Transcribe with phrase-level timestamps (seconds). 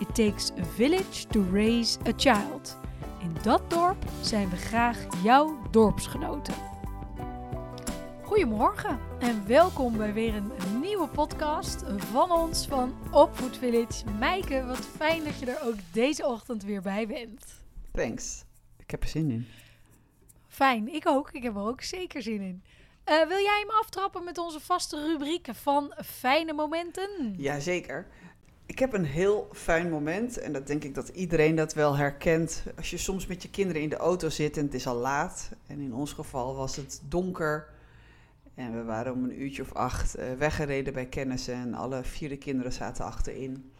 [0.00, 2.76] It takes a village to raise a child.
[3.20, 6.54] In dat dorp zijn we graag jouw dorpsgenoten.
[8.22, 14.04] Goedemorgen en welkom bij weer een nieuwe podcast van ons van Opvoed Village.
[14.18, 17.44] Meike, wat fijn dat je er ook deze ochtend weer bij bent.
[17.92, 18.44] Thanks.
[18.76, 19.46] Ik heb er zin in.
[20.48, 21.30] Fijn, ik ook.
[21.32, 22.62] Ik heb er ook zeker zin in.
[23.08, 27.34] Uh, wil jij hem aftrappen met onze vaste rubriek van fijne momenten?
[27.36, 28.06] Jazeker.
[28.68, 32.62] Ik heb een heel fijn moment en dat denk ik dat iedereen dat wel herkent.
[32.76, 35.50] Als je soms met je kinderen in de auto zit en het is al laat.
[35.66, 37.68] En in ons geval was het donker.
[38.54, 42.28] En we waren om een uurtje of acht uh, weggereden bij kennissen en alle vier
[42.28, 43.72] de kinderen zaten achterin.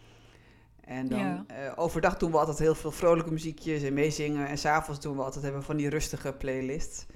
[0.81, 1.45] En dan ja.
[1.51, 4.49] uh, overdag doen we altijd heel veel vrolijke muziekjes en meezingen.
[4.49, 7.07] En s'avonds doen we altijd hebben van die rustige playlists.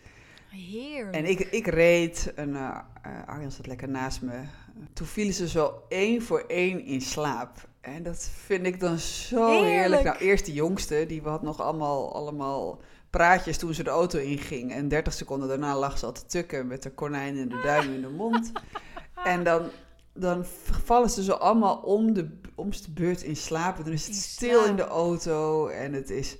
[0.49, 1.17] Heerlijk.
[1.17, 2.79] En ik, ik reed en uh,
[3.27, 4.41] Arjan zat lekker naast me.
[4.93, 7.71] Toen vielen ze zo één voor één in slaap.
[7.83, 9.71] En dat vind ik dan zo heerlijk.
[9.71, 10.03] heerlijk.
[10.03, 12.81] Nou, eerst de jongste, die had nog allemaal, allemaal
[13.11, 14.73] praatjes toen ze de auto inging.
[14.73, 17.95] En 30 seconden daarna lag ze al te tukken met de konijn en de duim
[17.95, 18.53] in de mond.
[19.25, 19.63] En dan,
[20.13, 20.45] dan
[20.85, 23.79] vallen ze zo allemaal om de, om de beurt in slaap.
[23.79, 26.37] En dan is het stil in de auto en het is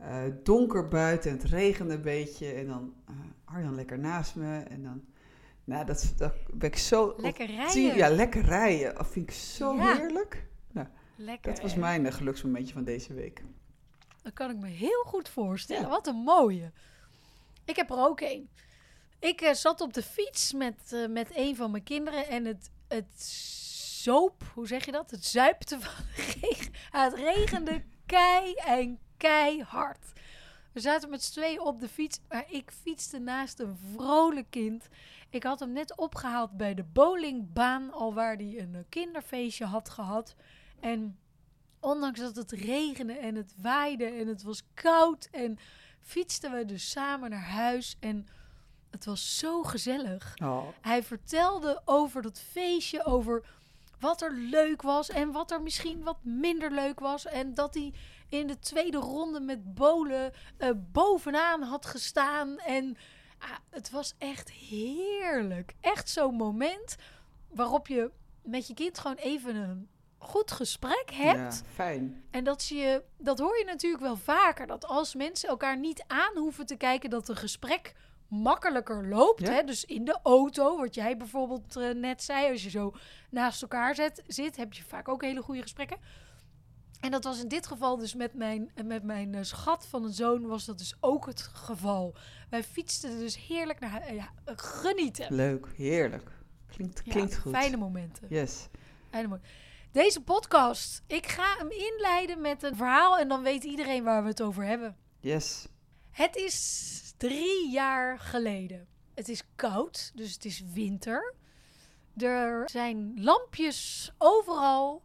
[0.00, 0.06] uh,
[0.42, 2.52] donker buiten en het regent een beetje.
[2.52, 5.04] En dan uh, Arjan lekker naast me en dan...
[5.64, 7.14] Nou, dat, dat ben ik zo...
[7.16, 7.96] Lekker rijden.
[7.96, 8.94] Ja, lekker rijden.
[8.94, 9.96] Dat vind ik zo Ja.
[9.96, 10.46] heerlijk.
[11.16, 11.52] Lekker.
[11.52, 13.42] dat was mijn uh, geluksmomentje van deze week.
[14.22, 15.82] Dat kan ik me heel goed voorstellen.
[15.82, 15.88] Ja.
[15.88, 16.72] Wat een mooie.
[17.64, 18.48] Ik heb er ook een.
[19.18, 22.70] Ik eh, zat op de fiets met, eh, met een van mijn kinderen en het,
[22.88, 23.22] het
[24.02, 25.10] zoop, hoe zeg je dat?
[25.10, 26.72] Het zuipte van de regen.
[26.90, 30.12] Het regende kei en keihard.
[30.72, 34.88] We zaten met z'n tweeën op de fiets, maar ik fietste naast een vrolijk kind.
[35.30, 39.90] Ik had hem net opgehaald bij de bowlingbaan, al waar hij een eh, kinderfeestje had
[39.90, 40.34] gehad.
[40.80, 41.18] En
[41.80, 45.58] ondanks dat het regende en het waaide en het was koud en
[46.00, 48.26] fietsten we dus samen naar huis en
[48.90, 50.34] het was zo gezellig.
[50.42, 53.44] Oh, Hij vertelde over dat feestje, over
[54.00, 57.26] wat er leuk was en wat er misschien wat minder leuk was.
[57.26, 57.92] En dat hij
[58.28, 62.58] in de tweede ronde met bolen eh, bovenaan had gestaan.
[62.58, 62.96] En
[63.38, 65.74] ah, het was echt heerlijk.
[65.80, 66.96] Echt zo'n moment
[67.48, 68.10] waarop je
[68.42, 69.88] met je kind gewoon even een
[70.24, 71.54] goed gesprek hebt.
[71.64, 72.22] ja, fijn.
[72.30, 74.66] En dat, zie je, dat hoor je natuurlijk wel vaker.
[74.66, 77.94] Dat als mensen elkaar niet aan hoeven te kijken, dat een gesprek
[78.28, 79.40] makkelijker loopt.
[79.40, 79.52] Ja.
[79.52, 79.62] Hè?
[79.64, 82.94] Dus in de auto, wat jij bijvoorbeeld eh, net zei, als je zo
[83.30, 85.98] naast elkaar zet, zit, heb je vaak ook hele goede gesprekken.
[87.00, 90.12] En dat was in dit geval dus met mijn, met mijn eh, schat van een
[90.12, 92.14] zoon, was dat dus ook het geval.
[92.50, 95.34] Wij fietsten dus heerlijk naar ja, eh, genieten.
[95.34, 96.30] Leuk, heerlijk.
[96.66, 97.52] Klinkt, Ja, klinkt goed.
[97.56, 98.26] Fijne momenten.
[98.28, 98.68] Yes.
[99.10, 99.38] Fijne mo-
[99.94, 104.28] Deze podcast, ik ga hem inleiden met een verhaal en dan weet iedereen waar we
[104.28, 104.96] het over hebben.
[105.20, 105.68] Yes.
[106.10, 108.86] Het is drie jaar geleden.
[109.14, 111.34] Het is koud, dus het is winter.
[112.16, 115.02] Er zijn lampjes overal.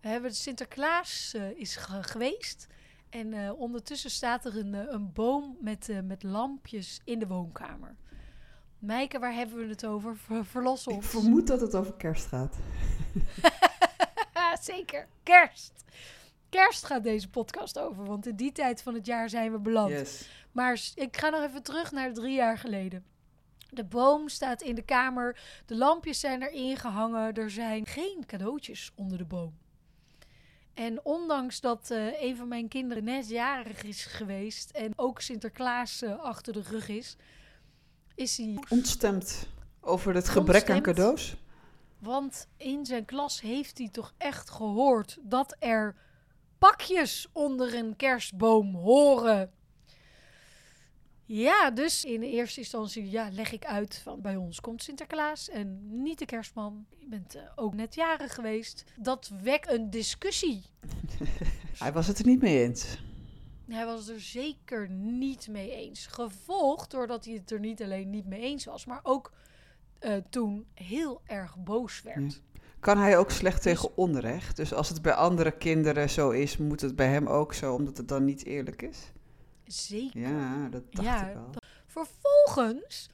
[0.00, 2.66] We hebben Sinterklaas eh, is ge- geweest.
[3.10, 7.96] En eh, ondertussen staat er een, eh, een boom met, met lampjes in de woonkamer.
[8.78, 10.16] Mijke, waar hebben we het over?
[10.16, 11.06] Ver- verlos Ik ons.
[11.06, 12.56] vermoed dat het over kerst gaat.
[14.64, 15.08] Zeker.
[15.22, 15.72] Kerst.
[16.48, 19.90] Kerst gaat deze podcast over, want in die tijd van het jaar zijn we beland.
[19.90, 20.28] Yes.
[20.52, 23.04] Maar ik ga nog even terug naar drie jaar geleden.
[23.70, 28.92] De boom staat in de kamer, de lampjes zijn erin gehangen, er zijn geen cadeautjes
[28.94, 29.58] onder de boom.
[30.74, 36.02] En ondanks dat eh, een van mijn kinderen net jarig is geweest en ook Sinterklaas
[36.02, 37.16] eh, achter de rug is,
[38.14, 39.46] is hij Ontstemd
[39.80, 41.36] over het gebrek aan cadeaus.
[42.02, 45.96] Want in zijn klas heeft hij toch echt gehoord dat er
[46.58, 49.52] pakjes onder een kerstboom horen.
[51.24, 55.80] Ja, dus in eerste instantie ja, leg ik uit van bij ons komt Sinterklaas en
[56.02, 56.86] niet de kerstman.
[56.98, 58.84] Je bent eh, ook net jarig geweest.
[58.96, 60.64] Dat wekt een discussie.
[61.78, 62.98] Hij was het er niet mee eens.
[63.68, 66.06] Hij was het er zeker niet mee eens.
[66.06, 69.32] Gevolgd doordat hij het er niet alleen niet mee eens was, maar ook
[70.02, 72.32] eh, toen heel erg boos werd.
[72.32, 72.60] Ja.
[72.80, 74.56] kan hij ook slecht tegen onrecht.
[74.56, 77.96] Dus als het bij andere kinderen zo is, moet het bij hem ook zo, omdat
[77.96, 79.12] het dan niet eerlijk is.
[79.64, 80.20] Zeker.
[80.20, 81.50] Ja, dat dacht Ja, ik al.
[81.86, 83.08] Vervolgens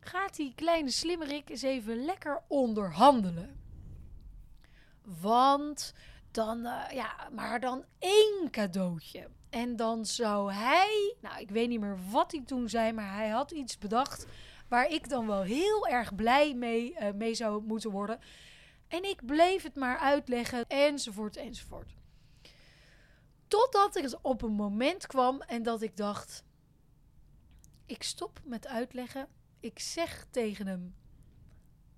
[0.00, 3.60] gaat die kleine slimmerik eens even lekker onderhandelen.
[5.20, 5.94] Want
[6.30, 9.28] dan, eh, ja, maar dan één cadeautje.
[9.50, 13.28] En dan zou hij, nou ik weet niet meer wat hij toen zei, maar hij
[13.28, 14.26] had iets bedacht
[14.72, 18.18] waar ik dan wel heel erg blij mee, eh, mee zou moeten worden.
[18.88, 21.94] En ik bleef het maar uitleggen, enzovoort, enzovoort.
[23.48, 26.44] Totdat ik op een moment kwam en dat ik dacht:
[27.86, 29.28] ik stop met uitleggen.
[29.60, 30.94] Ik zeg tegen hem: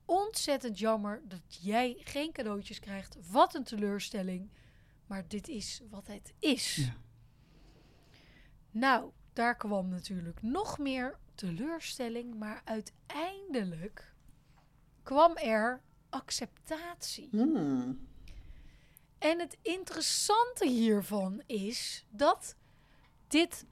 [0.05, 3.17] ontzettend jammer dat jij geen cadeautjes krijgt.
[3.31, 4.50] Wat een teleurstelling.
[5.06, 6.77] Maar dit is wat het is.
[6.77, 6.97] Ja.
[8.70, 12.35] Nou, daar kwam natuurlijk nog meer teleurstelling.
[12.35, 14.13] Maar uiteindelijk
[15.03, 17.29] kwam er acceptatie.
[17.31, 18.09] Hmm.
[19.19, 22.57] En het interessante hiervan is dat
[23.29, 23.67] dit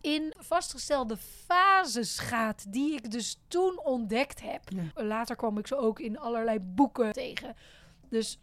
[0.00, 4.62] in vastgestelde fases gaat die ik dus toen ontdekt heb.
[4.70, 5.02] Ja.
[5.04, 7.56] Later kwam ik ze ook in allerlei boeken tegen.
[8.08, 8.38] Dus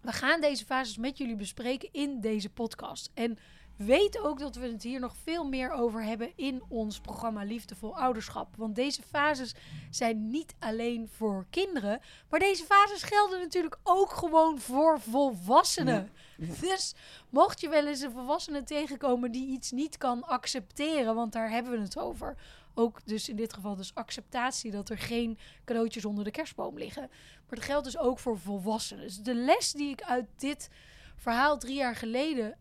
[0.00, 3.10] we gaan deze fases met jullie bespreken in deze podcast.
[3.14, 3.38] En
[3.86, 7.96] weet ook dat we het hier nog veel meer over hebben in ons programma Liefdevol
[7.96, 8.56] Ouderschap.
[8.56, 9.54] Want deze fases
[9.90, 16.10] zijn niet alleen voor kinderen, maar deze fases gelden natuurlijk ook gewoon voor volwassenen.
[16.60, 16.94] Dus
[17.28, 21.72] mocht je wel eens een volwassene tegenkomen die iets niet kan accepteren, want daar hebben
[21.72, 22.36] we het over.
[22.74, 27.08] Ook dus in dit geval dus acceptatie dat er geen cadeautjes onder de kerstboom liggen.
[27.10, 29.04] Maar dat geldt dus ook voor volwassenen.
[29.04, 30.70] Dus de les die ik uit dit
[31.16, 32.56] verhaal drie jaar geleden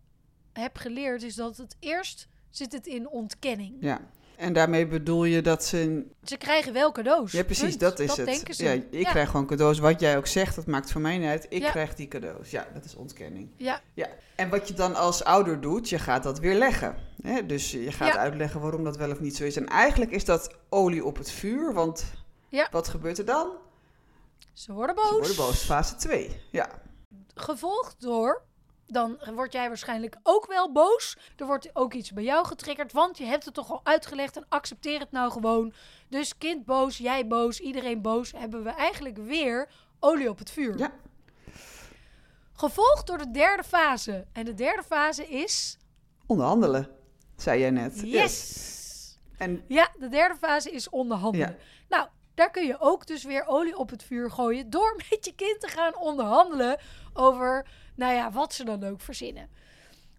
[0.53, 3.75] heb geleerd is dat het eerst zit het in ontkenning.
[3.79, 3.99] Ja.
[4.37, 6.05] En daarmee bedoel je dat ze...
[6.23, 7.31] Ze krijgen wel cadeaus.
[7.31, 7.79] Ja, precies, Punt.
[7.79, 8.25] dat is het.
[8.25, 8.63] denken ze.
[8.63, 9.09] Ja, ik ja.
[9.09, 9.79] krijg gewoon cadeaus.
[9.79, 11.45] Wat jij ook zegt, dat maakt voor mij niet uit.
[11.49, 11.69] Ik Ja.
[11.69, 12.51] krijg die cadeaus.
[12.51, 13.49] Ja, dat is ontkenning.
[13.57, 13.81] Ja,
[14.35, 16.95] En wat je dan als ouder doet, je gaat dat weer leggen.
[17.21, 17.45] Hè?
[17.45, 18.17] Dus je gaat Ja.
[18.19, 19.55] uitleggen waarom dat wel of niet zo is.
[19.55, 22.05] En eigenlijk is dat olie op het vuur, want
[22.49, 22.67] Ja.
[22.71, 23.49] wat gebeurt er dan?
[24.53, 25.11] ze worden Ze boos.
[25.19, 25.63] worden boos.
[25.63, 26.41] Fase 2.
[26.51, 26.69] Ja.
[27.35, 28.41] Gevolgd door,
[28.91, 31.17] dan word jij waarschijnlijk ook wel boos.
[31.37, 34.45] Er wordt ook iets bij jou getriggerd, want je hebt het toch al uitgelegd en
[34.49, 35.73] accepteer het nou gewoon.
[36.07, 39.69] Dus kind boos, jij boos, iedereen boos, hebben we eigenlijk weer
[39.99, 40.77] olie op het vuur.
[40.77, 40.91] Ja.
[42.53, 44.25] Gevolgd door de derde fase.
[44.33, 45.77] En de derde fase is
[46.25, 46.89] Onderhandelen,
[47.35, 48.01] zei jij net.
[48.05, 48.77] yes.
[49.37, 51.57] En Ja, de derde fase is onderhandelen.
[51.89, 52.07] Nou,
[52.39, 55.59] daar kun je ook dus weer olie op het vuur gooien door met je kind
[55.59, 56.79] te gaan onderhandelen
[57.13, 59.49] over, nou ja, wat ze dan ook verzinnen.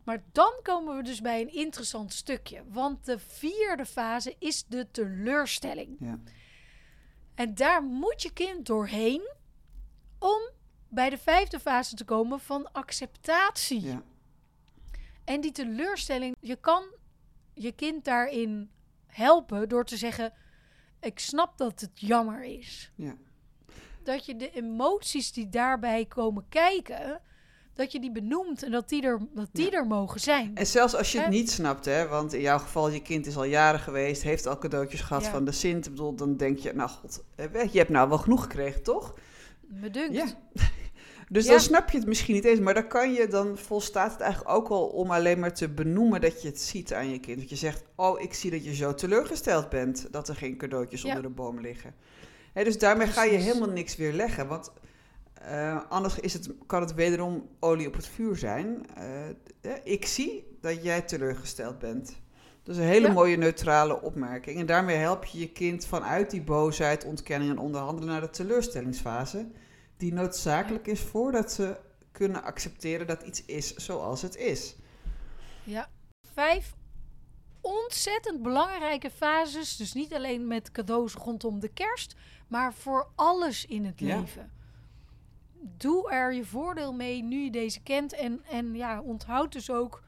[0.05, 4.91] Maar dan komen we dus bij een interessant stukje, want de vierde fase is de
[4.91, 5.97] teleurstelling.
[6.01, 6.19] ja.
[7.35, 9.33] En daar moet je kind doorheen
[10.19, 10.51] om
[10.89, 13.81] bij de vijfde fase te komen van acceptatie.
[13.81, 14.03] Ja.
[15.25, 16.85] En die teleurstelling, je kan
[17.55, 18.71] je kind daarin
[19.07, 20.33] helpen door te zeggen:
[21.01, 22.93] Ik snap dat het jammer is.
[22.95, 23.15] Ja.
[24.03, 27.21] Dat je de emoties die daarbij komen kijken,
[27.75, 29.77] dat je die benoemt en dat die er, dat die Ja.
[29.79, 30.55] er mogen zijn.
[30.55, 33.37] En zelfs als je het niet snapt, hè, want in jouw geval, je kind is
[33.37, 35.31] al jaren geweest, heeft al cadeautjes gehad Ja.
[35.31, 35.85] van de Sint.
[35.87, 37.25] Ik bedoel, dan denk je, nou god,
[37.73, 39.15] je hebt nou wel genoeg gekregen, toch?
[39.67, 40.15] Me dunkt.
[40.15, 40.27] Ja.
[41.33, 41.51] Dus Ja.
[41.51, 44.55] dan snap je het misschien niet eens, maar dan kan je, dan volstaat het eigenlijk
[44.55, 47.39] ook al om alleen maar te benoemen dat je het ziet aan je kind.
[47.39, 51.03] Dat je zegt, oh, ik zie dat je zo teleurgesteld bent dat er geen cadeautjes
[51.03, 51.09] Ja.
[51.09, 51.95] onder de boom liggen.
[52.53, 54.73] Hè, dus daarmee ga je helemaal niks weer leggen, want
[55.35, 58.87] eh, anders is het, kan het wederom olie op het vuur zijn.
[59.61, 62.17] Eh, ik zie dat jij teleurgesteld bent.
[62.63, 63.13] Dat is een hele Ja.
[63.13, 64.59] mooie neutrale opmerking.
[64.59, 69.47] En daarmee help je je kind vanuit die boosheid, ontkenning en onderhandelen naar de teleurstellingsfase.
[70.01, 71.77] Die noodzakelijk is voordat ze
[72.13, 74.77] kunnen accepteren dat iets is zoals het is.
[75.65, 75.89] Ja.
[76.33, 76.75] Vijf
[77.61, 79.77] ontzettend belangrijke fases.
[79.77, 82.15] Dus niet alleen met cadeaus rondom de kerst,
[82.49, 84.19] maar voor alles in het Ja.
[84.21, 84.51] leven.
[85.77, 88.13] Doe er je voordeel mee nu je deze kent.
[88.13, 90.03] En, en ja, onthoud dus ook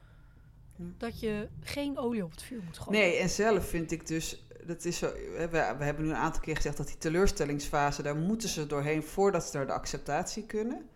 [0.75, 3.01] dat je geen olie op het vuur moet gooien.
[3.01, 6.41] Nee, en zelf vind ik dus, dat is zo, we, we hebben nu een aantal
[6.41, 10.89] keer gezegd dat die teleurstellingsfase, daar moeten ze doorheen voordat ze naar de acceptatie kunnen.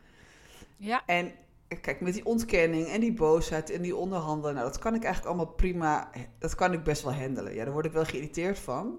[0.78, 1.32] Ja, En
[1.82, 5.36] kijk, met die ontkenning en die boosheid en die onderhandelen, nou, dat kan ik eigenlijk
[5.36, 7.54] allemaal prima, dat kan ik best wel handelen.
[7.54, 8.98] Ja, daar word ik wel geïrriteerd van.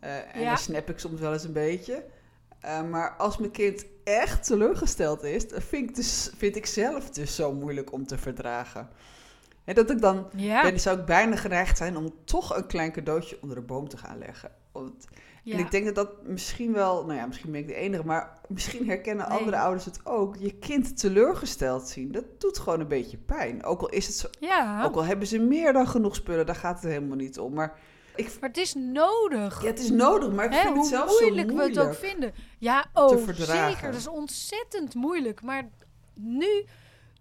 [0.00, 0.48] Eh, en Ja.
[0.48, 2.04] dan snap ik soms wel eens een beetje.
[2.60, 7.34] Eh, maar als mijn kind echt teleurgesteld is, vind ik, dus, vind ik zelf dus
[7.34, 8.88] zo moeilijk om te verdragen.
[9.64, 10.62] En dat ik dan, ja.
[10.62, 13.96] ben, zou ik bijna geneigd zijn om toch een klein cadeautje onder de boom te
[13.96, 14.50] gaan leggen.
[14.72, 15.06] Want-
[15.42, 15.52] Ja.
[15.54, 18.38] En ik denk dat dat misschien wel, nou ja, misschien ben ik de enige, maar
[18.48, 19.38] misschien herkennen Nee.
[19.38, 20.36] andere ouders het ook.
[20.36, 23.64] Je kind teleurgesteld zien, dat doet gewoon een beetje pijn.
[23.64, 24.84] Ook al is het zo, ja.
[24.84, 27.52] ook al hebben ze meer dan genoeg spullen, daar gaat het helemaal niet om.
[27.52, 27.78] Maar
[28.16, 29.62] ik, maar het is nodig.
[29.62, 31.78] ja, het is nodig, maar ik Hè, vind het hoe zelf moeilijk, zo we het
[31.78, 32.32] ook vinden.
[32.58, 33.82] Ja, oh, zeker.
[33.82, 35.42] Dat is ontzettend moeilijk.
[35.42, 35.68] Maar
[36.14, 36.64] nu,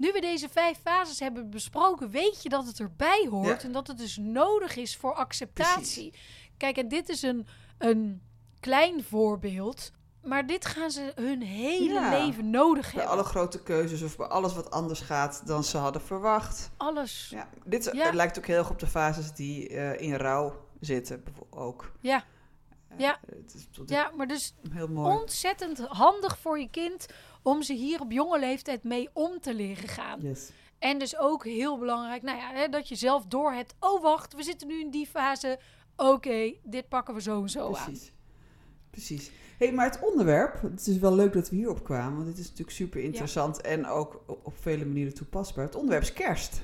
[0.04, 3.48] nu we deze vijf fases hebben besproken, weet je dat het erbij hoort.
[3.62, 3.68] Ja.
[3.68, 6.14] En dat het dus nodig is voor acceptatie.
[6.58, 8.22] Kijk, en dit is een, een
[8.60, 9.92] klein voorbeeld.
[10.24, 12.10] Maar dit gaan ze hun hele Ja.
[12.26, 13.12] leven nodig Bij hebben.
[13.12, 16.70] alle grote keuzes of bij alles wat anders gaat dan ze hadden verwacht.
[16.78, 17.28] Alles.
[17.30, 18.14] Ja, dit Ja.
[18.14, 21.92] lijkt ook heel erg op de fases die eh, in rouw zitten, bijvoorbeeld ook.
[22.00, 22.24] Ja.
[22.88, 23.20] Eh, Ja.
[23.26, 25.18] Het is tot Ja, maar dus heel mooi.
[25.20, 27.06] ontzettend handig voor je kind
[27.44, 30.20] om ze hier op jonge leeftijd mee om te leren gaan.
[30.22, 30.52] Yes.
[30.80, 33.76] En dus ook heel belangrijk, nou ja, hè, dat je zelf doorhebt.
[33.80, 35.60] Oh, wacht, we zitten nu in die fase.
[35.96, 37.84] Oké, dit pakken we zo en zo aan.
[37.84, 38.12] Precies.
[38.90, 39.32] Precies.
[39.58, 42.44] hey, maar het onderwerp, het is wel leuk dat we hierop kwamen, want dit is
[42.44, 45.66] natuurlijk super interessant en ook op vele manieren toepasbaar.
[45.66, 46.62] Het onderwerp is kerst.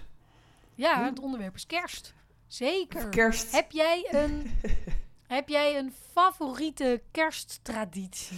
[0.75, 2.13] Ja, het onderwerp is kerst.
[2.47, 3.09] Zeker.
[3.09, 3.51] Kerst.
[3.51, 4.51] Heb jij een,
[5.37, 8.37] heb jij een favoriete kersttraditie?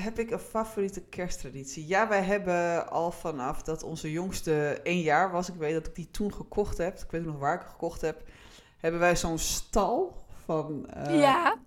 [0.00, 1.86] Heb ik een favoriete kersttraditie?
[1.86, 5.94] Ja, wij hebben al vanaf dat onze jongste één jaar was, ik weet dat ik
[5.94, 8.22] die toen gekocht heb, ik weet nog waar ik gekocht heb,
[8.78, 10.86] hebben wij zo'n stal van...
[10.90, 11.60] eh, ja, een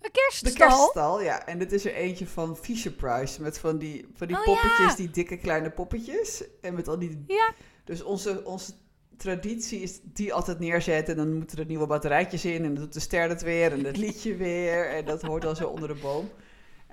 [0.00, 0.68] De kerststal.
[0.68, 1.46] kerststal, ja.
[1.46, 3.42] En dit is er eentje van Fisher Price.
[3.42, 4.94] Met van die, van die Oh, poppetjes, ja.
[4.96, 6.44] die dikke kleine poppetjes.
[6.60, 7.24] En met al die...
[7.26, 7.52] Ja.
[7.84, 8.72] Dus onze, onze
[9.16, 11.16] traditie is die altijd neerzetten.
[11.18, 12.64] En dan moeten er nieuwe batterijtjes in.
[12.64, 13.72] En dan doet de ster het weer.
[13.72, 14.88] En het liedje weer.
[14.90, 16.30] En dat hoort dan zo onder de boom.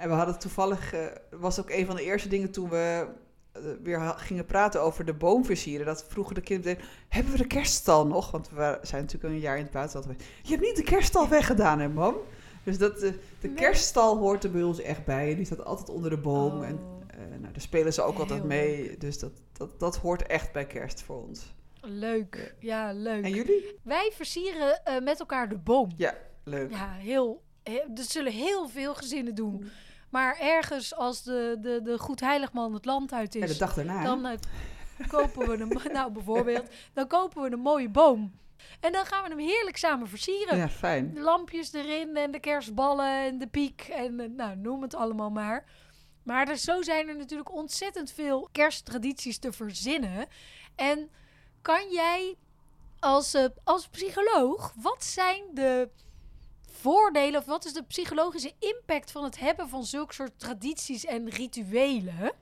[0.02, 0.94] En we hadden toevallig...
[0.94, 3.08] eh, was ook een van de eerste dingen toen we...
[3.52, 5.86] eh, weer gingen praten over de boom versieren.
[5.86, 6.78] Dat vroegen de kinderen...
[7.10, 8.32] Hebben we de kerststal nog?
[8.32, 10.24] Want we zijn natuurlijk een jaar in het buitenland.
[10.42, 12.16] Je hebt niet de kerststal weggedaan, hè, mam?
[12.64, 13.54] Dus dat, eh, de Nee.
[13.56, 15.30] kerststal hoort er bij ons echt bij.
[15.30, 16.58] En die staat altijd onder de boom.
[16.58, 16.66] Oh.
[16.68, 18.98] En eh, nou, daar spelen ze ook altijd mee.
[18.98, 21.54] Dus dat, dat, dat hoort echt bij kerst voor ons.
[21.82, 22.56] Leuk.
[22.60, 23.24] Ja, leuk.
[23.24, 23.76] En jullie?
[23.84, 25.90] Wij versieren met elkaar de boom.
[26.44, 26.72] Leuk.
[26.72, 27.42] Ja, heel.
[27.64, 29.70] he- Dat zullen heel veel gezinnen doen.
[30.12, 34.04] Maar ergens als de, de, de Goedheiligman het land uit En is, de dag daarna.
[34.04, 34.38] dan eh,
[35.08, 38.40] kopen we een, nou bijvoorbeeld, dan kopen we een mooie boom.
[38.80, 40.58] En dan gaan we hem heerlijk samen versieren.
[40.58, 41.14] Ja, fijn.
[41.14, 45.30] De lampjes erin en de kerstballen en de piek en eh, nou, noem het allemaal
[45.30, 45.66] maar.
[46.24, 50.28] Maar er, zo zijn er natuurlijk ontzettend veel kersttradities te verzinnen.
[50.76, 51.10] En
[51.62, 52.36] kan jij
[53.00, 55.90] als, eh, als psycholoog, wat zijn de
[56.72, 61.30] voordelen of wat is de psychologische impact van het hebben van zulke soort tradities en
[61.30, 62.34] rituelen?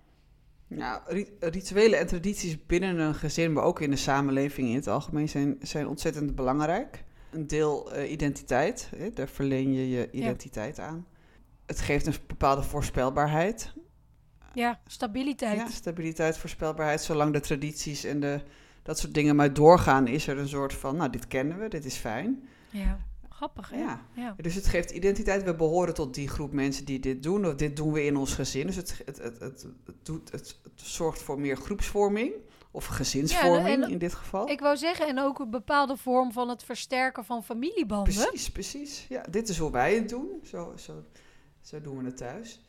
[0.67, 4.87] Nou, ri- rituelen en tradities binnen een gezin, maar ook in de samenleving in het
[4.87, 7.03] algemeen, zijn, zijn ontzettend belangrijk.
[7.31, 11.07] Een deel eh, identiteit, hè, daar verleen je je identiteit aan.
[11.65, 13.73] Het geeft een bepaalde voorspelbaarheid.
[14.53, 15.57] Ja, stabiliteit.
[15.57, 17.01] Ja, stabiliteit, voorspelbaarheid.
[17.01, 18.41] Zolang de tradities en de,
[18.83, 21.85] dat soort dingen maar doorgaan, is er een soort van, nou, dit kennen we, dit
[21.85, 22.47] is fijn.
[22.69, 22.99] Ja,
[23.39, 23.77] grappig hè?
[23.77, 24.05] Ja.
[24.15, 24.35] ja.
[24.37, 25.43] Dus het geeft identiteit.
[25.43, 27.45] We behoren tot die groep mensen die dit doen.
[27.45, 28.65] Of dit doen we in ons gezin.
[28.67, 29.65] Dus het, het, het, het,
[30.03, 32.33] doet, het, het zorgt voor meer groepsvorming.
[32.71, 34.49] Of gezinsvorming Ja, en- in dit geval.
[34.49, 38.13] Ik wou zeggen, en ook een bepaalde vorm van het versterken van familiebanden.
[38.13, 39.05] Precies, precies.
[39.09, 40.27] Ja, dit is hoe wij het doen.
[40.43, 41.03] Zo, zo,
[41.61, 42.61] zo doen we het thuis.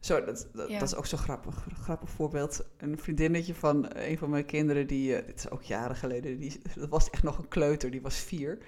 [0.00, 0.78] Zo, dat, dat, Ja.
[0.78, 2.64] dat is ook zo'n grappig, grappig voorbeeld.
[2.76, 6.60] Een vriendinnetje van een van mijn kinderen, die, eh, dit is ook jaren geleden, die,
[6.74, 8.58] dat was echt nog een kleuter, die was vier.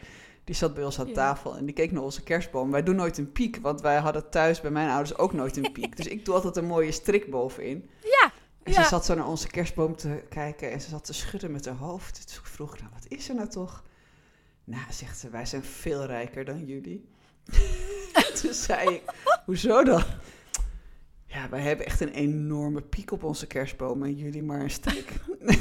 [0.44, 2.70] Die zat bij ons aan tafel en die keek naar onze kerstboom.
[2.70, 5.72] Wij doen nooit een piek, want wij hadden thuis bij mijn ouders ook nooit een
[5.72, 5.96] piek.
[5.96, 7.90] dus ik doe altijd een mooie strik bovenin.
[8.02, 8.32] Ja,
[8.62, 11.64] En ze zat zo naar onze kerstboom te kijken en ze zat te schudden met
[11.64, 12.40] haar hoofd.
[12.42, 13.82] Vroeg ik, nou, wat is er nou toch?
[14.64, 17.08] Nou, zegt ze, wij zijn veel rijker dan jullie.
[18.40, 19.02] Toen zei ik,
[19.44, 20.02] hoezo dan?
[21.26, 25.12] Ja, wij hebben echt een enorme piek op onze kerstboom en jullie maar een strik.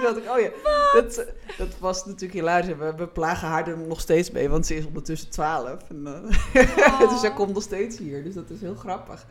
[0.00, 0.50] Toen dacht ik, oh ja,
[1.00, 1.26] dat,
[1.58, 2.76] dat was natuurlijk hilarisch.
[2.76, 5.76] We, we plagen haar er nog steeds mee, want ze is ondertussen 12.
[5.88, 6.06] En,
[6.52, 9.26] eh, dus zij komt nog steeds hier, dus dat is heel grappig.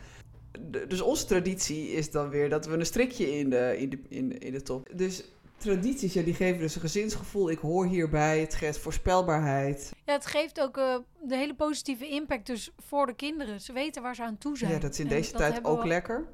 [0.59, 3.99] De- dus onze traditie is dan weer dat we een strikje in de, in de,
[4.09, 4.87] in in de top.
[4.93, 5.23] Dus
[5.57, 7.49] tradities, ja, die geven dus een gezinsgevoel.
[7.49, 9.91] Ik hoor hierbij, het geeft voorspelbaarheid.
[10.05, 13.61] Ja, het geeft ook eh, de hele positieve impact dus voor de kinderen.
[13.61, 14.71] Ze weten waar ze aan toe zijn.
[14.71, 16.25] Ja, dat is in deze tijd ook we- lekker.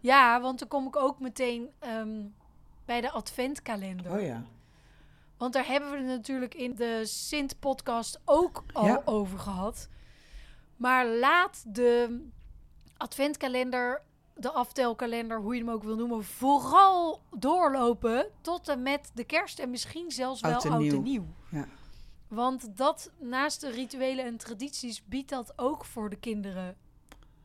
[0.00, 2.08] Ja, want dan kom ik ook meteen ehm,
[2.84, 4.12] bij de adventkalender.
[4.12, 4.42] Oh ja.
[5.36, 9.02] Want daar hebben we het natuurlijk in de Sint-podcast ook al Ja.
[9.04, 9.88] over gehad.
[10.76, 12.20] Maar laat de
[12.96, 14.02] adventkalender,
[14.34, 19.58] de aftelkalender, hoe je hem ook wil noemen, vooral doorlopen tot en met de kerst
[19.58, 21.02] en misschien zelfs wel Oud en oud en nieuw.
[21.02, 21.26] nieuw.
[21.50, 21.66] Ja.
[22.28, 26.76] Want dat naast de rituelen en tradities biedt dat ook voor de kinderen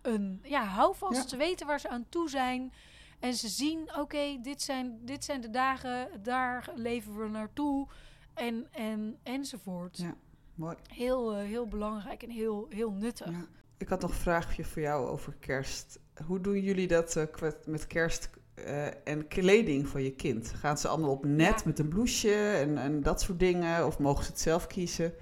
[0.02, 1.22] een ja, houvast.
[1.22, 1.28] Ja.
[1.28, 2.74] Ze weten waar ze aan toe zijn.
[3.20, 7.88] En ze zien, oké, dit, zijn, dit zijn de dagen, daar leven we naartoe.
[8.34, 9.98] En, en, enzovoort.
[9.98, 10.16] Ja.
[10.56, 10.76] Mooi.
[10.94, 13.30] Heel, eh, heel belangrijk en heel, heel nuttig.
[13.32, 13.46] Ja.
[13.78, 16.00] Ik had nog een vraagje voor jou over kerst.
[16.26, 20.50] Hoe doen jullie dat eh, met kerst eh, en kleding voor je kind?
[20.50, 21.62] Gaan ze allemaal op net Ja.
[21.66, 23.86] met een blouseje en, en dat soort dingen?
[23.86, 25.14] Of mogen ze het zelf kiezen?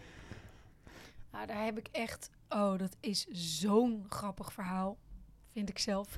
[1.32, 2.30] Nou, daar heb ik echt...
[2.50, 4.98] Oh, dat is zo'n grappig verhaal.
[5.52, 6.18] Vind ik zelf.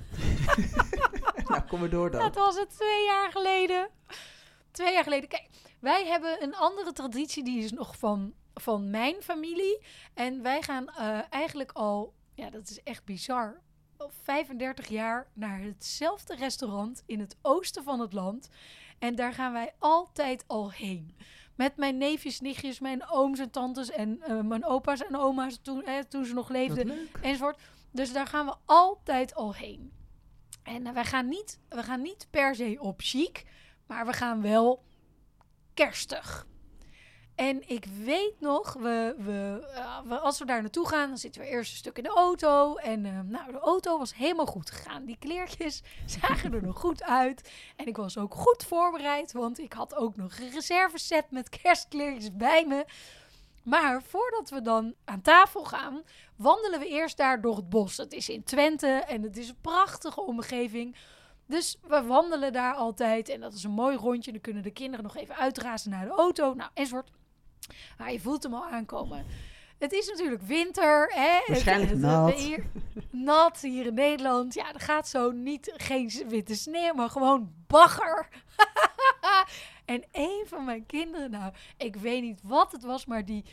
[1.48, 2.20] nou, kom maar door dan.
[2.20, 3.88] Dat was het twee jaar geleden.
[4.70, 5.28] Twee jaar geleden.
[5.28, 5.48] Kijk,
[5.80, 7.44] wij hebben een andere traditie.
[7.44, 9.82] Die is nog van, van mijn familie.
[10.14, 12.14] En wij gaan eh, eigenlijk al...
[12.34, 13.60] Ja, dat is echt bizar.
[13.96, 18.48] Al 35 jaar naar hetzelfde restaurant in het oosten van het land.
[18.98, 21.16] En daar gaan wij altijd al heen.
[21.54, 25.84] Met mijn neefjes, nichtjes, mijn ooms en tantes en eh, mijn opa's en oma's toen,
[25.84, 27.58] eh, toen ze nog leefden enzovoort.
[27.90, 29.92] Dus daar gaan we altijd al heen.
[30.70, 33.44] En eh, wij gaan niet, we gaan niet per se op chic,
[33.86, 34.82] maar we gaan wel
[35.74, 36.46] kerstig.
[37.34, 41.46] En ik weet nog, we, we, eh, als we daar naartoe gaan, dan zitten we
[41.46, 42.76] eerst een stuk in de auto.
[42.76, 45.04] En eh, nou, de auto was helemaal goed gegaan.
[45.04, 45.82] Die kleertjes
[46.20, 47.50] zagen er nog goed uit.
[47.76, 52.36] En ik was ook goed voorbereid, want ik had ook nog een reserveset met kerstkleertjes
[52.36, 52.84] bij me.
[53.62, 56.02] Maar voordat we dan aan tafel gaan,
[56.36, 57.96] wandelen we eerst daar door het bos.
[57.96, 60.96] Het is in Twente en het is een prachtige omgeving.
[61.46, 64.32] Dus we wandelen daar altijd en dat is een mooi rondje.
[64.32, 66.54] Dan kunnen de kinderen nog even uitrazen naar de auto.
[66.54, 67.10] Nou, enzovoort.
[67.98, 69.26] Maar je voelt hem al aankomen.
[69.78, 71.12] Het is natuurlijk winter.
[71.14, 71.30] Hè?
[71.34, 72.32] Het- Waarschijnlijk het- nat.
[72.32, 72.64] Hier,
[73.10, 74.54] nat hier in Nederland.
[74.54, 78.28] Ja, er gaat zo niet geen witte sneeuw, maar gewoon bagger.
[79.90, 83.44] en een van mijn kinderen, nou, ik weet niet wat het was, maar die,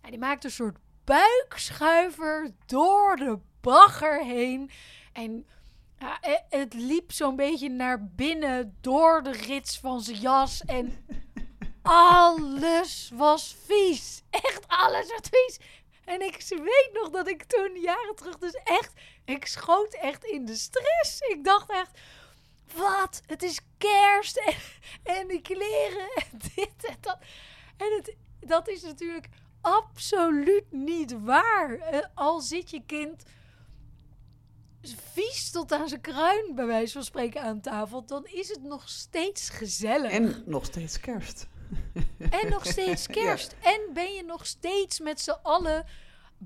[0.00, 4.70] die maakte een soort buikschuiver door de bagger heen.
[5.12, 5.46] En
[5.98, 10.64] ja, e- het liep zo'n beetje naar binnen door de rits van zijn jas.
[10.64, 11.06] En
[11.82, 14.22] alles was vies.
[14.30, 15.58] Echt alles was vies.
[16.04, 18.92] En ik weet nog dat ik toen jaren terug dus echt...
[19.24, 21.20] Ik schoot echt in de stress.
[21.20, 21.98] Ik dacht echt...
[22.76, 23.22] Wat?
[23.26, 24.54] Het is kerst en,
[25.02, 27.18] en die kleren en dit en dat.
[27.76, 29.28] En het, dat is natuurlijk
[29.60, 31.78] absoluut niet waar.
[31.78, 33.22] Eh, al zit je kind
[35.12, 38.88] vies tot aan zijn kruin, bij wijze van spreken, aan tafel, dan is het nog
[38.88, 40.10] steeds gezellig.
[40.10, 41.46] En nog steeds kerst.
[42.30, 43.54] En nog steeds kerst.
[43.62, 45.86] En ben je nog steeds met z'n allen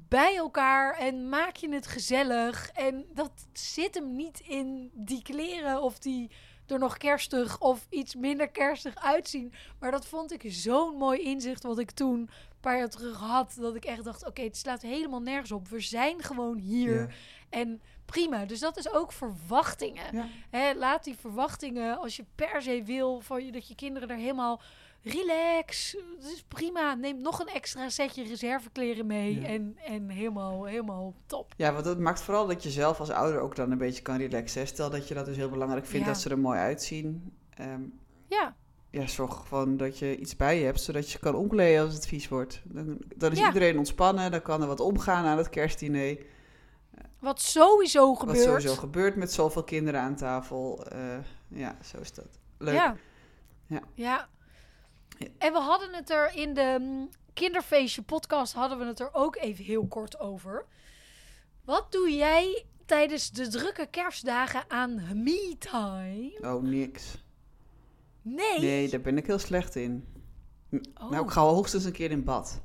[0.08, 2.70] bij elkaar en maak je het gezellig.
[2.70, 6.30] En dat zit hem niet in die kleren of die
[6.66, 9.52] er nog kerstig of iets minder kerstig uitzien.
[9.78, 13.56] Maar dat vond ik zo'n mooi inzicht wat ik toen een paar jaar terug had.
[13.60, 15.68] Dat ik echt dacht, oké, het slaat helemaal nergens op.
[15.68, 17.14] We zijn gewoon hier.
[17.48, 18.44] En prima.
[18.44, 20.16] Dus dat is ook verwachtingen.
[20.16, 20.26] Ja.
[20.50, 24.16] Hè, laat die verwachtingen, als je per se wil van je, dat je kinderen er
[24.16, 24.60] helemaal
[25.02, 25.96] relax.
[26.20, 26.94] Dat is prima.
[26.94, 29.40] Neem nog een extra setje reservekleren mee.
[29.40, 29.46] Ja.
[29.46, 31.52] En, en helemaal, helemaal top.
[31.56, 34.16] Ja, want dat maakt vooral dat je zelf als ouder ook dan een beetje kan
[34.16, 34.66] relaxen.
[34.66, 36.12] Stel dat je dat dus heel belangrijk vindt, Ja.
[36.12, 37.32] dat ze er mooi uitzien.
[37.54, 37.82] Ehm,
[38.28, 38.56] Ja,
[38.90, 42.06] ja, zorg gewoon dat je iets bij je hebt, zodat je kan omkleden als het
[42.06, 42.62] vies wordt.
[42.64, 43.46] Dan, dan is Ja.
[43.46, 46.18] iedereen ontspannen, dan kan er wat omgaan aan het kerstdiner.
[47.18, 48.38] wat sowieso Wat gebeurt.
[48.44, 50.84] sowieso gebeurt met zoveel kinderen aan tafel.
[50.86, 52.38] Eh, ja, zo is dat.
[52.58, 52.74] Leuk.
[52.74, 52.96] Ja.
[53.66, 53.80] Ja.
[53.94, 54.28] ja.
[55.38, 59.36] En we hadden het er in de mm, kinderfeestje podcast hadden we het er ook
[59.36, 60.64] even heel kort over.
[61.64, 66.38] Wat doe jij tijdens de drukke kerstdagen aan me-time?
[66.40, 67.24] Oh, niks.
[68.22, 68.58] Nee.
[68.60, 70.06] Nee, daar ben ik heel slecht in.
[70.72, 71.10] Oh.
[71.10, 72.60] Nou, ik ga hoogstens een keer in bad.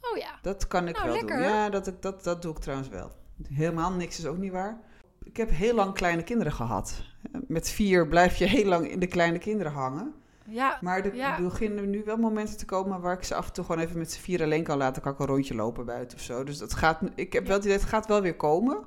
[0.00, 0.38] Oh ja.
[0.42, 1.36] Dat kan ik Nou, wel lekker.
[1.36, 1.46] doen.
[1.46, 3.10] Ja, dat, dat, dat doe ik trouwens wel.
[3.48, 4.80] Helemaal niks is ook niet waar.
[5.24, 7.02] Ik heb heel lang kleine kinderen gehad.
[7.46, 10.14] Met vier blijf je heel lang in de kleine kinderen hangen.
[10.50, 10.78] Ja.
[10.80, 11.40] Maar er Ja.
[11.40, 14.12] beginnen nu wel momenten te komen waar ik ze af en toe gewoon even met
[14.12, 15.02] z'n vier alleen kan laten.
[15.02, 16.44] Kan ik een rondje lopen buiten of zo.
[16.44, 18.84] Dus dat gaat, ik heb wel het idee, het gaat wel weer komen.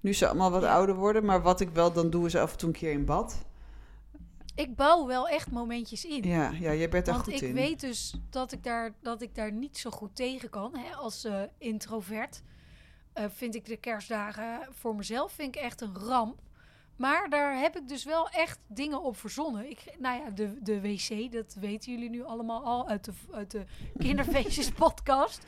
[0.00, 1.24] Nu ze allemaal wat ouder worden.
[1.24, 3.46] Maar wat ik wel dan doe, is af en toe een keer in bad.
[4.54, 6.22] Ik bouw wel echt momentjes in.
[6.22, 7.54] Ja, ja jij bent daar Want goed ik in.
[7.54, 10.76] weet dus dat ik daar, dat ik daar niet zo goed tegen kan.
[10.76, 10.94] Hè?
[10.94, 12.42] Als eh, introvert
[13.12, 16.38] eh, vind ik de kerstdagen voor mezelf vind ik echt een ramp.
[16.98, 19.70] Maar daar heb ik dus wel echt dingen op verzonnen.
[19.70, 23.50] Ik, nou ja, de, de wc, dat weten jullie nu allemaal al uit de, uit
[23.50, 23.64] de
[24.04, 25.44] kinderfeestjes podcast.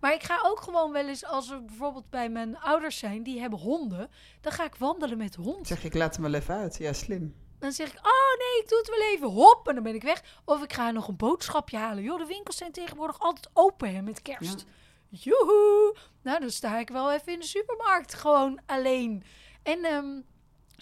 [0.00, 3.40] Maar ik ga ook gewoon wel eens, als we bijvoorbeeld bij mijn ouders zijn, die
[3.40, 4.10] hebben honden.
[4.40, 5.66] Dan ga ik wandelen met hond.
[5.66, 6.76] Zeg ik, laat hem wel even uit.
[6.76, 7.34] Ja, slim.
[7.58, 9.28] Dan zeg ik, oh nee, ik doe het wel even.
[9.28, 10.40] Hop, en dan ben ik weg.
[10.44, 12.02] Of ik ga nog een boodschapje halen.
[12.02, 14.64] Joh, de winkels zijn tegenwoordig altijd open hè, met kerst.
[15.08, 15.96] Joehoe!
[16.22, 18.14] Nou, dan sta ik wel even in de supermarkt.
[18.14, 19.24] Gewoon alleen.
[19.62, 20.20] En ehm,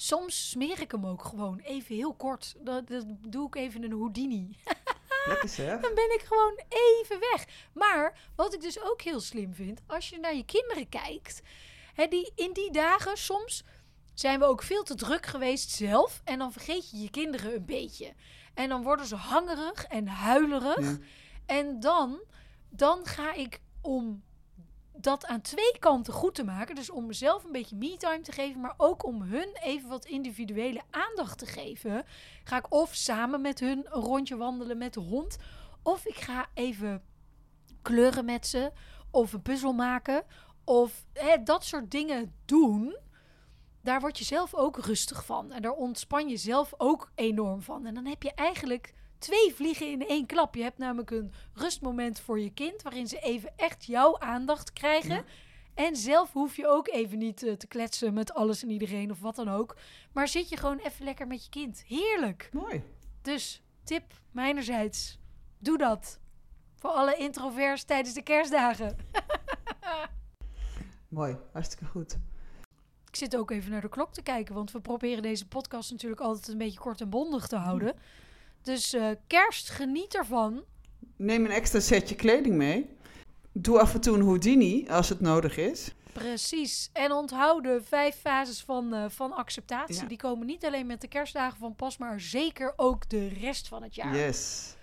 [0.00, 2.54] soms smeer ik hem ook gewoon even heel kort.
[2.58, 4.56] Dat, dat doe ik even een Houdini.
[5.26, 5.80] Lekker zeg.
[5.80, 7.44] Dan ben ik gewoon even weg.
[7.72, 11.42] Maar wat ik dus ook heel slim vind, als je naar je kinderen kijkt,
[11.94, 13.64] hè, die, in die dagen soms
[14.14, 16.20] zijn we ook veel te druk geweest zelf.
[16.24, 18.14] En dan vergeet je je kinderen een beetje.
[18.54, 20.90] En dan worden ze hangerig en huilerig.
[20.90, 20.98] Ja.
[21.46, 22.20] En dan,
[22.68, 24.22] dan ga ik om
[25.00, 26.74] dat aan twee kanten goed te maken.
[26.74, 30.82] Dus om mezelf een beetje me-time te geven, maar ook om hun even wat individuele
[30.90, 32.04] aandacht te geven.
[32.44, 35.36] Ga ik of samen met hun een rondje wandelen met de hond.
[35.82, 37.02] Of ik ga even
[37.82, 38.72] kleuren met ze.
[39.10, 40.22] Of een puzzel maken.
[40.64, 42.96] Of hè, dat soort dingen doen.
[43.82, 45.52] Daar word je zelf ook rustig van.
[45.52, 47.86] En daar ontspan je zelf ook enorm van.
[47.86, 50.54] En dan heb je eigenlijk twee vliegen in één klap.
[50.54, 55.14] Je hebt namelijk een rustmoment voor je kind, waarin ze even echt jouw aandacht krijgen.
[55.14, 55.24] Ja.
[55.74, 59.20] En zelf hoef je ook even niet eh, te kletsen met alles en iedereen of
[59.20, 59.76] wat dan ook.
[60.12, 61.84] Maar zit je gewoon even lekker met je kind.
[61.86, 62.48] Heerlijk.
[62.52, 62.82] Mooi.
[63.22, 65.18] Dus tip mijnerzijds.
[65.58, 66.18] Doe dat.
[66.76, 68.96] Voor alle introverts tijdens de kerstdagen.
[71.08, 71.36] Mooi.
[71.52, 72.18] Hartstikke goed.
[73.08, 76.20] Ik zit ook even naar de klok te kijken, want we proberen deze podcast natuurlijk
[76.20, 77.94] altijd een beetje kort en bondig te houden.
[78.62, 80.64] Dus eh, kerst, geniet ervan.
[81.16, 82.96] Neem een extra setje kleding mee.
[83.52, 85.92] Doe af en toe een Houdini als het nodig is.
[86.12, 86.90] Precies.
[86.92, 90.02] En onthoud de vijf fases van, eh, van acceptatie.
[90.02, 90.08] Ja.
[90.08, 93.82] Die komen niet alleen met de kerstdagen van pas, maar zeker ook de rest van
[93.82, 94.16] het jaar.
[94.16, 94.74] Yes.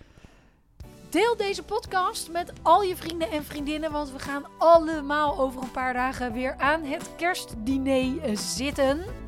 [1.10, 5.70] Deel deze podcast met al je vrienden en vriendinnen, want we gaan allemaal over een
[5.70, 9.25] paar dagen weer aan het kerstdiner eh, zitten.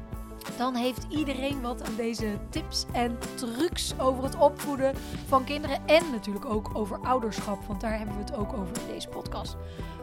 [0.57, 4.95] Dan heeft iedereen wat aan deze tips en trucs over het opvoeden
[5.27, 8.95] van kinderen en natuurlijk ook over ouderschap, want daar hebben we het ook over in
[8.95, 9.57] deze podcast.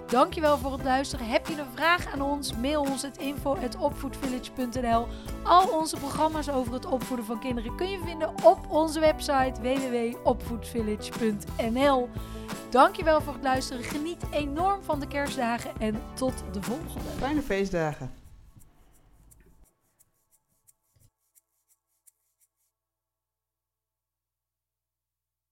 [0.08, 1.28] Dankjewel voor het luisteren.
[1.28, 2.56] Heb je een vraag aan ons?
[2.56, 5.08] Mail ons het info@opvoedvillage.nl.
[5.44, 12.10] Al onze programma's over het opvoeden van kinderen kun je vinden op onze website www.opvoedvillage.nl.
[12.70, 13.84] Dankjewel voor het luisteren.
[13.84, 17.10] Geniet enorm van de kerstdagen en tot de volgende.
[17.18, 18.25] Fijne feestdagen.